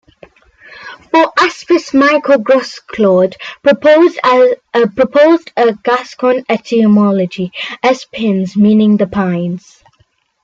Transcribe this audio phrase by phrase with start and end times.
[1.11, 4.17] For "Aspis" Michel Grosclaude proposed
[5.55, 7.51] a Gascon etymology
[7.83, 9.83] "es pins" meaning "the pines".